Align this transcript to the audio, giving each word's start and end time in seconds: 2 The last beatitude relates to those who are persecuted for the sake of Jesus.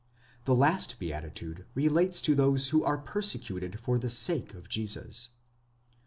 2 0.45 0.45
The 0.45 0.55
last 0.55 0.99
beatitude 0.99 1.63
relates 1.75 2.23
to 2.23 2.33
those 2.33 2.69
who 2.69 2.83
are 2.83 2.97
persecuted 2.97 3.79
for 3.79 3.99
the 3.99 4.09
sake 4.09 4.55
of 4.55 4.67
Jesus. 4.67 5.29